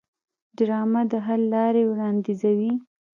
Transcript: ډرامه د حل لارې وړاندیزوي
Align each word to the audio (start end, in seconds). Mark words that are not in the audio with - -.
ډرامه 0.57 1.01
د 1.11 1.13
حل 1.25 1.41
لارې 1.53 1.83
وړاندیزوي 1.85 2.71